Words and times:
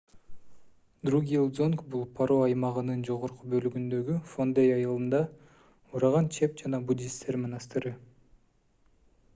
другьел-дзонг 1.09 1.83
бул 1.95 2.05
паро 2.19 2.37
аймагынын 2.45 3.03
жогорку 3.09 3.51
бөлүгүндөгү 3.51 4.17
фондей 4.33 4.73
айылында 4.79 5.21
ураган 5.99 6.31
чеп 6.39 6.59
жана 6.63 6.83
буддисттер 6.91 7.41
монастыры 7.45 7.95